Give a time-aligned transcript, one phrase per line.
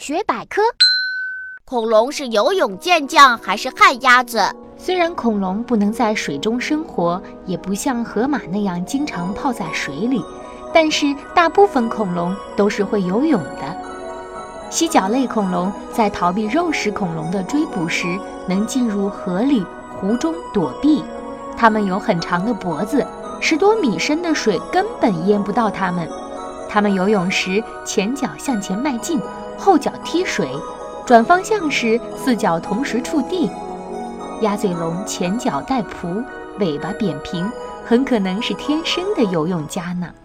[0.00, 0.62] 学百科：
[1.66, 4.40] 恐龙是游泳健将还是旱鸭子？
[4.78, 10.24] 虽然恐龙不能在水中生活，也不像河马那样经常泡在水里，
[10.72, 13.76] 但是大部分恐龙都是会游泳的。
[14.70, 19.62] 犀角类恐龙在逃避肉食恐龙的追捕时，能进入河里、
[20.00, 21.04] 湖中躲避。
[21.58, 23.06] 它们有很长的脖子，
[23.38, 26.08] 十多米深的水根本淹不到它们。
[26.72, 29.20] 它们游泳时，前脚向前迈进，
[29.58, 30.48] 后脚踢水，
[31.04, 33.50] 转方向时四脚同时触地。
[34.42, 36.24] 鸭嘴龙前脚带蹼，
[36.60, 37.50] 尾巴扁平，
[37.84, 40.14] 很可能是天生的游泳家呢。